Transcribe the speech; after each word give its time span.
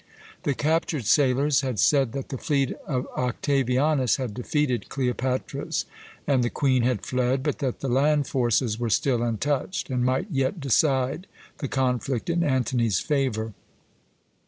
The 0.41 0.55
captured 0.55 1.05
sailors 1.05 1.61
had 1.61 1.77
said 1.77 2.11
that 2.13 2.29
the 2.29 2.39
fleet 2.39 2.71
of 2.87 3.05
Octavianus 3.15 4.15
had 4.15 4.33
defeated 4.33 4.89
Cleopatra's, 4.89 5.85
and 6.25 6.43
the 6.43 6.49
Queen 6.49 6.81
had 6.81 7.05
fled, 7.05 7.43
but 7.43 7.59
that 7.59 7.81
the 7.81 7.87
land 7.87 8.25
forces 8.25 8.79
were 8.79 8.89
still 8.89 9.21
untouched, 9.21 9.91
and 9.91 10.03
might 10.03 10.31
yet 10.31 10.59
decide 10.59 11.27
the 11.59 11.67
conflict 11.67 12.31
in 12.31 12.41
Antony's 12.43 12.99
favour. 12.99 13.53